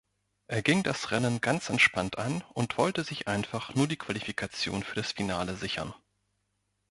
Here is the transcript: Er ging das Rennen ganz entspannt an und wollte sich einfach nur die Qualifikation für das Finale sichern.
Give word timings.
Er 0.47 0.63
ging 0.63 0.81
das 0.81 1.11
Rennen 1.11 1.41
ganz 1.41 1.69
entspannt 1.69 2.17
an 2.17 2.41
und 2.55 2.79
wollte 2.79 3.03
sich 3.03 3.27
einfach 3.27 3.75
nur 3.75 3.87
die 3.87 3.97
Qualifikation 3.97 4.81
für 4.81 4.95
das 4.95 5.11
Finale 5.11 5.55
sichern. 5.55 5.93